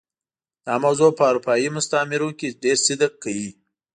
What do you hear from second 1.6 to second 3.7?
مستعمرو کې ډېر صدق کوي.